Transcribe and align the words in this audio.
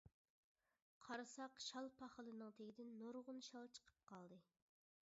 قارىساق 1.03 1.61
شال 1.67 1.91
پاخىلىنىڭ 2.01 2.57
تېگىدىن 2.61 2.93
نۇرغۇن 3.05 3.47
شال 3.51 3.73
چىقىپ 3.79 4.03
قالدى. 4.15 4.43